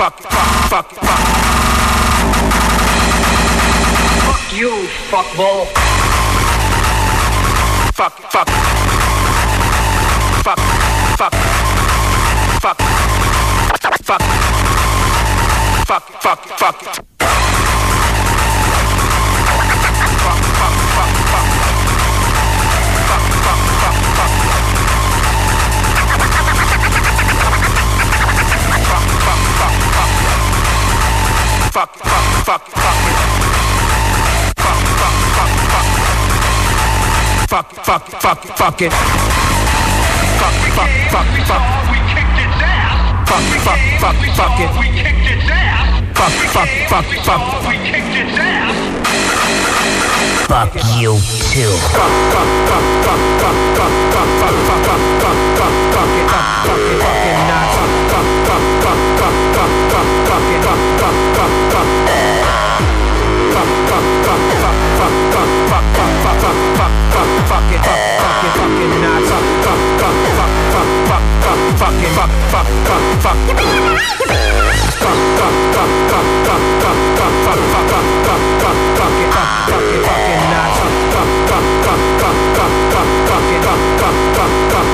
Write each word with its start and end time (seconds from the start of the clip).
fuck, 0.00 0.18
fuck, 0.18 0.32
fuck, 0.70 0.90
fuck. 0.92 1.20
Fuck 4.24 4.58
you, 4.58 4.70
fuckball. 5.10 5.66
Fuck, 7.92 8.14
fuck. 8.32 8.48
Fuck, 10.42 10.58
fuck. 11.18 11.34
Fuck. 12.62 12.78
Fuck. 14.02 14.22
Fuck, 15.86 16.04
fuck, 16.22 16.46
fuck. 16.58 17.19
Fuck, 43.70 43.78
fuck, 44.00 44.16
fuck 44.36 44.60
it. 44.60 44.70
We 44.80 44.88
kicked 44.96 45.26
its 45.28 45.50
ass. 45.50 46.00
Fuck, 46.16 46.32
fuck, 46.54 46.70
fuck, 46.88 47.08
fuck. 47.24 47.42
We 47.68 47.76
kicked 47.84 48.16
its 48.16 48.38
ass. 48.38 48.74
Fuck 50.48 50.74
you 50.98 51.12
too. 51.52 51.72
Fuck, 51.94 52.14
fuck, 52.32 52.50
fuck, 52.68 52.86
fuck, 53.04 53.22
fuck, 53.40 53.94
fuck, 54.00 54.16
fuck, 54.16 54.30
fuck, 54.30 54.56
fuck, 54.66 54.86
fuck, 54.86 55.04
fuck, 55.20 55.40
fuck, 55.60 55.76
fuck 55.90 56.10
it, 56.10 56.26
fuck, 56.30 56.46
fuck 56.64 56.80
it, 56.80 56.98
fucking 57.00 57.40
nuts. 57.46 57.60
Fuck, 57.60 57.69
fuck, 71.90 72.10
fuck 72.14 72.30
fuck, 72.50 72.68
fuck, 72.86 73.04
fuck, 73.20 73.38
fuck. 73.40 73.70
Fuck, 75.00 75.20
fuck, 75.38 75.56
fuck, 75.74 75.92
fuck, 76.10 76.28
fuck, 76.30 76.62
fuck, 76.62 76.94
fuck, 76.94 77.34
fuck, 77.40 77.60
fuck, 77.60 77.90
fuck, 77.90 78.06
fuck, 78.20 78.42
fuck, 78.60 78.78
fuck 78.96 79.16
it, 79.20 79.30
fuck, 79.34 79.50
fuck 79.70 79.88
it, 79.90 80.02
fucking 80.06 80.44
nuts. 80.50 80.78
Fuck, 80.80 81.30
fuck, 81.50 81.66
fuck, 81.80 82.02
fuck, 82.20 82.38
fuck, 82.56 82.74
fuck, 82.90 83.08
fuck 83.26 83.48
it, 83.50 83.62
fuck, 83.64 83.82
fuck, 84.00 84.16
fuck, 84.36 84.54
fuck. 84.70 84.88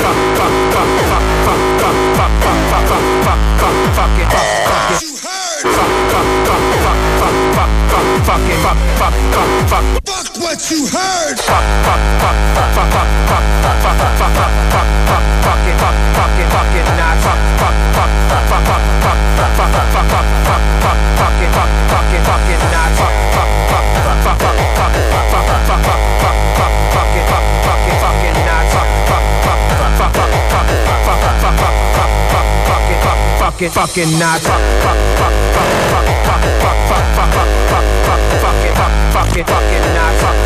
Fuck, 0.00 0.18
fuck, 0.36 0.54
fuck, 0.70 0.90
fuck, 0.90 1.24
fuck, 1.40 1.64
fuck, 1.80 1.96
fuck, 2.00 2.36
fuck, 2.40 2.50
fuck, 2.50 2.84
fuck, 2.88 3.06
fuck, 3.24 3.42
fuck, 3.60 3.76
fuck 3.96 4.16
it, 4.20 4.28
fuck, 4.30 4.48
fuck 4.66 4.90
it. 4.90 5.08
Fuck, 5.60 5.94
fuck, 6.10 6.28
fuck, 6.46 6.64
fuck, 6.84 7.00
fuck, 7.20 7.36
fuck, 7.54 7.72
fuck, 7.90 8.06
fuck 8.26 8.44
it, 8.44 8.58
fuck, 8.60 8.78
fuck, 8.98 9.16
fuck, 9.32 9.50
fuck. 9.70 9.84
Fuck 10.04 10.26
what 10.42 10.60
you 10.70 10.80
heard. 10.86 11.38
Fuck, 11.38 11.64
fuck, 11.64 11.64
fuck, 11.84 12.00
fuck, 12.00 12.09
fuck, 33.68 33.88
fuck 33.88 33.98
it, 33.98 34.06
fucking 34.06 34.18
nah, 34.18 34.38
fuck, 34.38 34.60
fuck, 34.80 34.96
fuck, 35.18 35.34
fuck, 35.52 35.68
fuck, 35.84 36.06
fuck, 36.16 36.40
fuck, 36.40 36.60
fuck, 36.60 36.88
fuck, 36.88 37.16
fuck, 37.16 37.30
fuck, 37.30 37.52
fuck, 37.68 38.40
fuck 38.40 38.70
fuck, 38.74 38.92
fucking 39.12 39.44
fuck, 39.44 39.60
fuck, 39.60 40.20
fuck, 40.20 40.39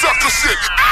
sucker 0.00 0.30
shit. 0.30 0.87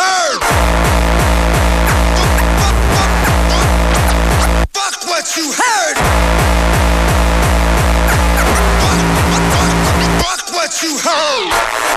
Heard. 0.00 0.40
Fuck, 4.72 4.96
what 5.08 5.36
you 5.36 5.52
heard. 5.52 5.96
Fuck 10.22 10.52
what 10.54 10.82
you 10.82 10.98
heard. 10.98 11.89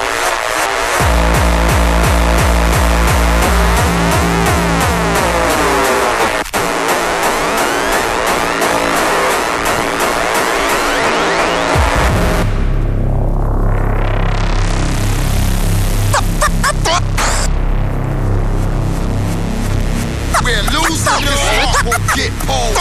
Get. 22.48 22.74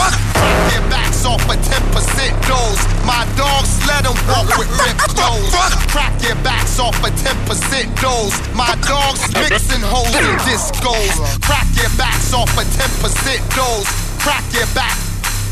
Their 0.71 0.83
backs 0.91 1.25
off 1.25 1.43
a 1.49 1.57
10% 1.57 2.49
dose. 2.49 2.83
My 3.07 3.23
dogs 3.37 3.79
let 3.87 4.05
them 4.05 4.17
walk 4.29 4.49
with 4.59 4.71
ripped 4.79 5.15
nose. 5.23 5.51
Crack 5.91 6.15
their 6.19 6.37
backs 6.43 6.79
off 6.79 6.97
a 7.05 7.11
10% 7.11 8.01
dose. 8.01 8.37
My 8.55 8.75
dogs 8.87 9.23
mixing 9.35 9.83
holes 9.83 10.13
in 10.15 10.37
discos. 10.47 11.15
Crack 11.43 11.67
their 11.75 11.93
backs 11.97 12.33
off 12.35 12.51
a 12.59 12.65
10% 12.65 13.39
dose. 13.55 13.89
Crack 14.23 14.45
their 14.51 14.67
back. 14.75 14.97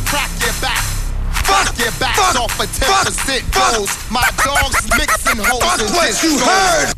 Crack 0.07 0.31
their 0.43 0.55
back. 0.61 0.83
Fuck 1.47 1.75
their 1.75 1.91
backs 1.99 2.37
off 2.37 2.55
a 2.61 2.67
10% 2.67 2.79
fuck, 2.79 3.11
fuck. 3.11 3.75
dose. 3.75 3.95
My 4.11 4.27
dogs 4.45 4.87
mixing 4.97 5.39
holes 5.43 5.63
Fuck 5.63 5.81
in 5.81 5.91
what 5.95 6.23
you 6.23 6.39
heard. 6.39 6.95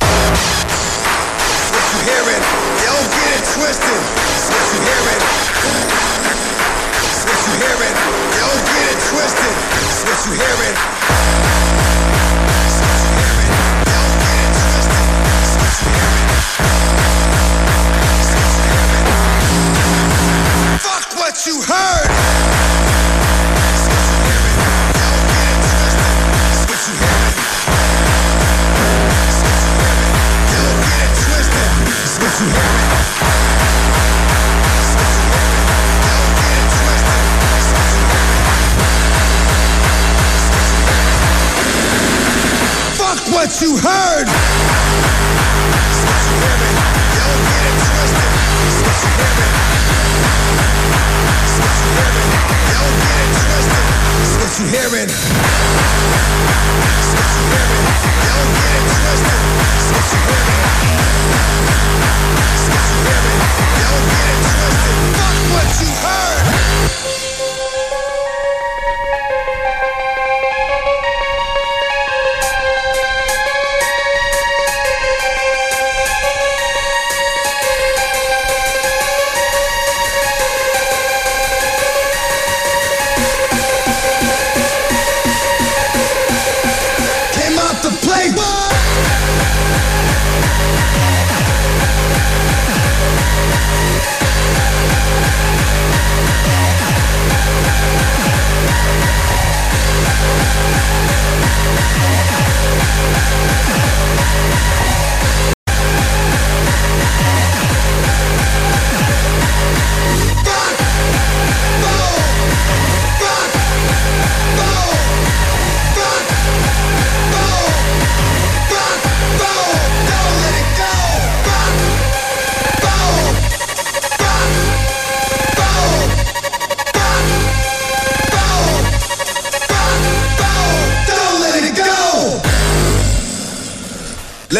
What 1.72 1.84
you 1.92 2.00
hearing? 2.04 2.42
Don't 2.84 3.08
get 3.16 3.30
it 3.32 3.44
twisted. 3.56 4.02
What 4.52 4.64
you 4.72 4.80
hearing. 4.84 6.11
What 7.42 7.50
you 7.50 7.58
hearing. 7.58 7.94
Don't 8.38 8.62
get 8.70 8.86
it 8.86 9.02
twisted. 9.02 9.54
What 10.06 10.20
you 10.26 10.32
hearing. 10.38 10.76
What 11.98 13.02
you 13.02 13.18
hearing. 13.18 13.50
Don't 13.82 14.14
get 14.22 14.38
it 14.46 14.54
twisted. 14.62 15.02
What 15.58 15.74
you 15.82 15.90
hearing. 15.90 16.30
Fuck 20.86 21.18
what 21.18 21.34
you 21.44 21.56
heard. 21.62 22.51
It 43.42 43.50
twisted. 47.82 48.30
It's 48.62 48.78
what 54.38 54.52
you 54.58 54.66
hearing. 54.66 55.08
What 55.10 55.10
you 57.00 57.06
hearing. 57.08 57.21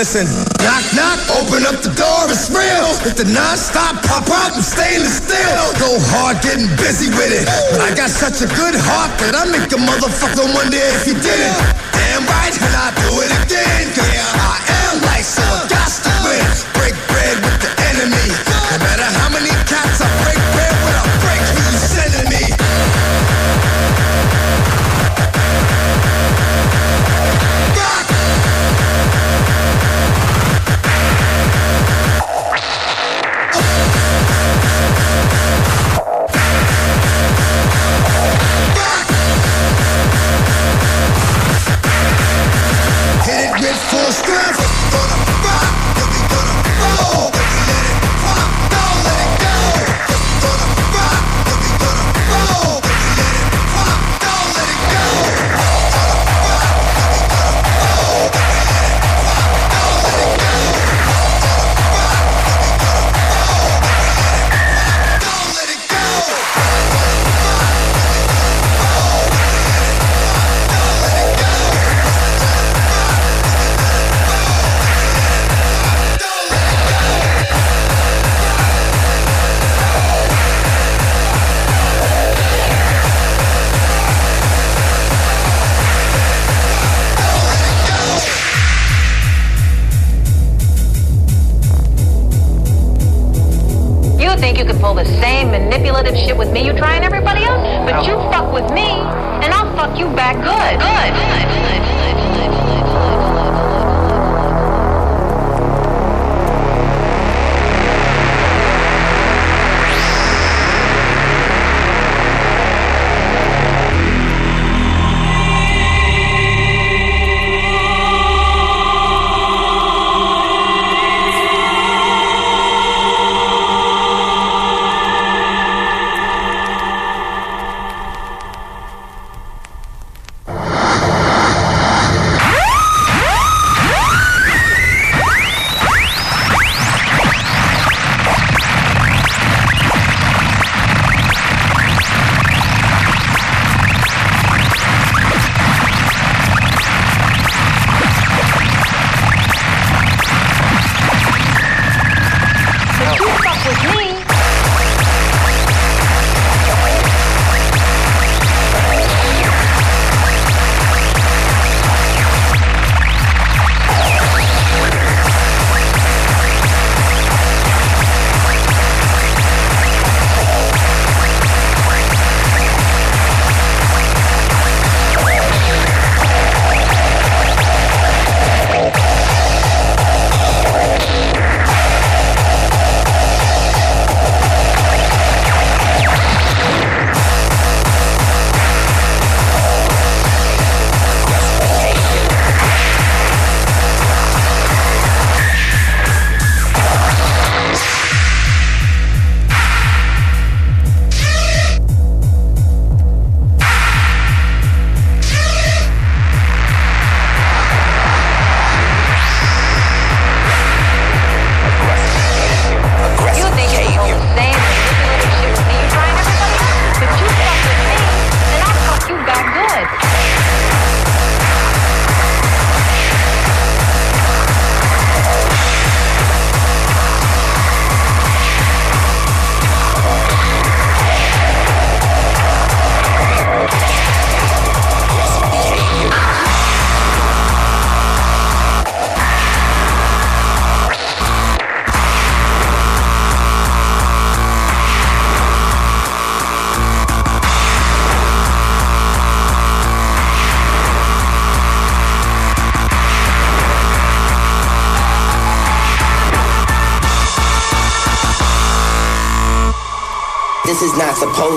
Listen, 0.02 0.26
knock, 0.66 0.82
knock, 0.98 1.14
open 1.30 1.62
up 1.62 1.78
the 1.78 1.94
door, 1.94 2.26
it's 2.26 2.50
real. 2.50 2.90
If 3.06 3.14
the 3.14 3.22
non-stop 3.22 4.02
pop 4.02 4.26
out 4.34 4.50
and 4.50 4.58
stainless 4.58 5.22
steel, 5.22 5.62
go 5.78 5.94
hard 6.10 6.42
getting 6.42 6.66
busy 6.74 7.06
with 7.14 7.30
it. 7.30 7.46
But 7.70 7.86
I 7.86 7.94
got 7.94 8.10
such 8.10 8.42
a 8.42 8.50
good 8.50 8.74
heart 8.74 9.14
that 9.22 9.38
I 9.38 9.46
make 9.46 9.70
a 9.70 9.78
motherfucker 9.78 10.42
wonder 10.58 10.82
if 10.98 11.06
you 11.06 11.14
did 11.14 11.38
it. 11.38 11.54
Damn 11.94 12.26
right, 12.26 12.50
and 12.50 12.74
I 12.74 12.90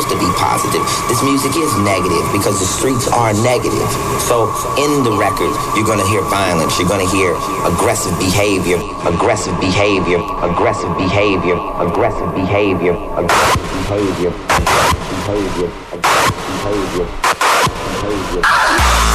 supposed 0.02 0.12
to 0.12 0.20
be 0.20 0.28
positive. 0.36 0.84
This 1.08 1.24
music 1.24 1.56
is 1.56 1.72
negative 1.80 2.28
because 2.34 2.60
the 2.60 2.66
streets 2.66 3.08
are 3.08 3.32
negative. 3.48 3.88
So 4.20 4.52
in 4.76 5.04
the 5.08 5.16
record, 5.16 5.56
you're 5.76 5.88
gonna 5.88 6.08
hear 6.08 6.22
violence. 6.24 6.78
You're 6.78 6.90
gonna 6.90 7.10
hear 7.10 7.32
aggressive 7.64 8.12
behavior, 8.20 8.76
aggressive 9.08 9.58
behavior, 9.62 10.20
aggressive 10.44 10.92
behavior, 10.98 11.56
aggressive 11.80 12.36
behavior, 12.36 12.92
aggressive 13.16 13.64
behavior, 13.72 14.34
aggressive 14.36 14.36
behavior, 15.16 15.64
aggressive 15.96 16.44
behavior, 16.60 17.08
behavior. 18.04 19.15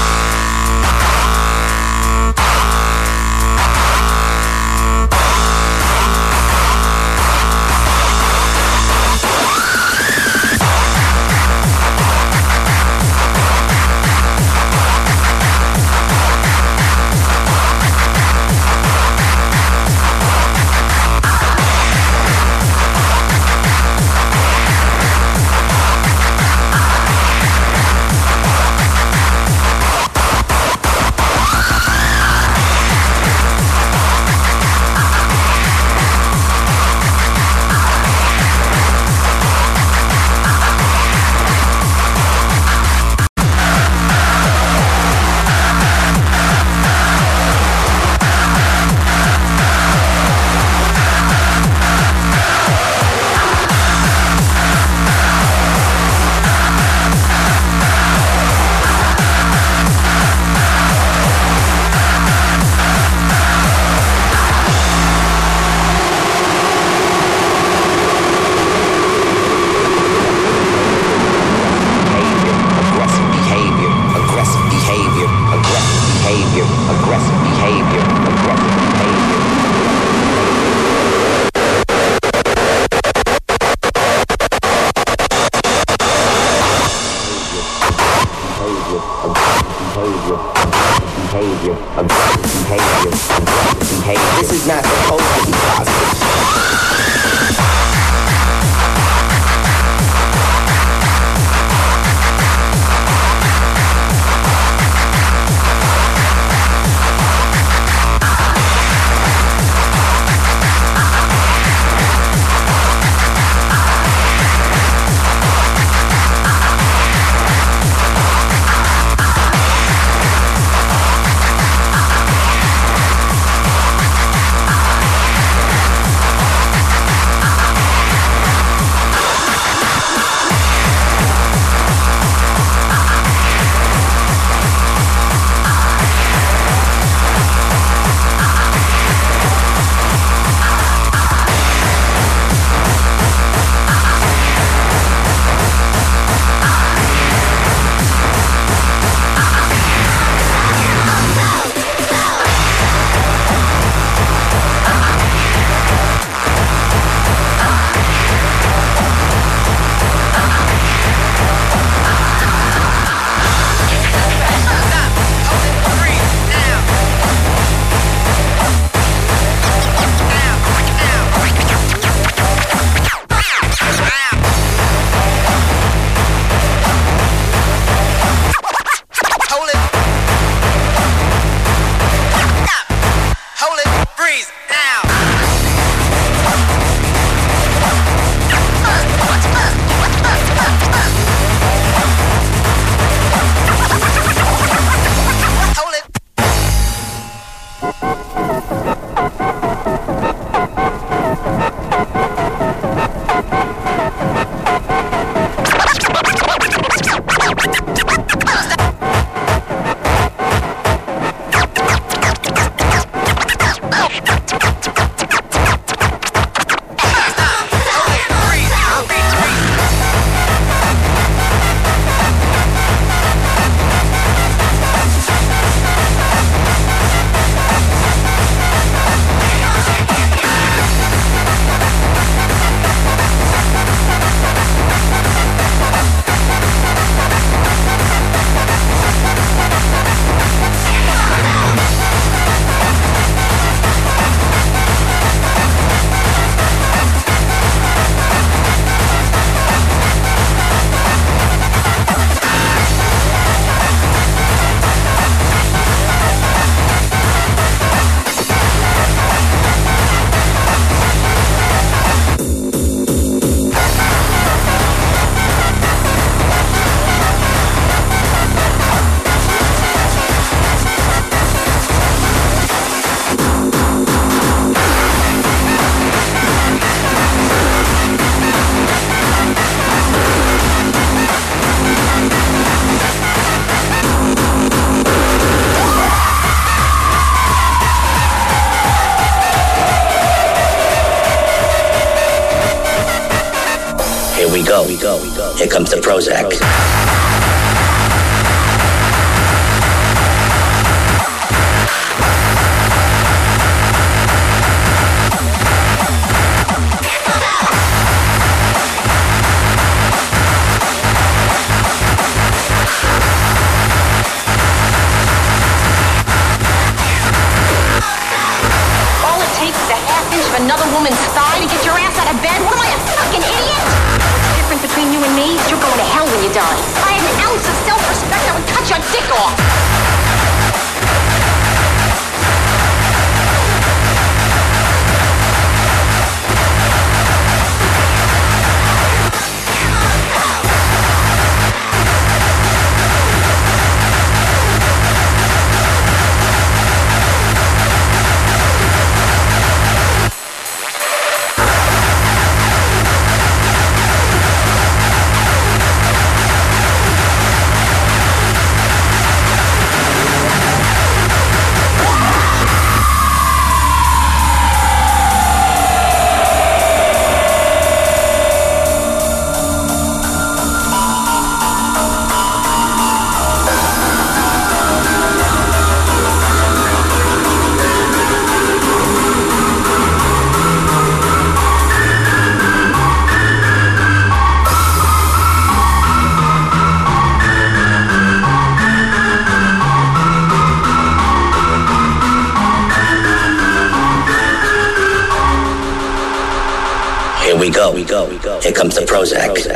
Prozac. 399.20 399.69